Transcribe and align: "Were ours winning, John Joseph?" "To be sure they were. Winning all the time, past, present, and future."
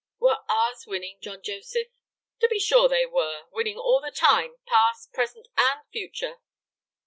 "Were 0.19 0.39
ours 0.49 0.87
winning, 0.87 1.19
John 1.21 1.43
Joseph?" 1.43 1.89
"To 2.39 2.47
be 2.47 2.59
sure 2.59 2.89
they 2.89 3.05
were. 3.05 3.43
Winning 3.51 3.77
all 3.77 4.01
the 4.01 4.09
time, 4.09 4.55
past, 4.65 5.13
present, 5.13 5.47
and 5.59 5.81
future." 5.91 6.39